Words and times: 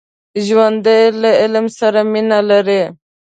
ژوندي 0.45 1.01
له 1.21 1.29
علم 1.41 1.65
سره 1.79 2.01
مینه 2.11 2.39
لري 2.49 2.83